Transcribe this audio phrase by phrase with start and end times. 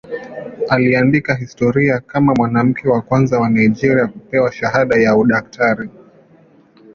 [0.69, 5.89] Aliandika historia kama mwanamke wa kwanza wa Nigeria kupewa shahada ya udaktari.